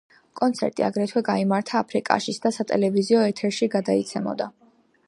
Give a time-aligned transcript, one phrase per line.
[0.39, 4.55] კონცერტი აგრეთვე გაიმართა აფრიკაშიც და სატელევიზიო ეთერში გადაიცემოდა.